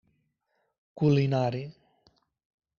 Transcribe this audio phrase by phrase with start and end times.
[0.97, 1.63] Culinari: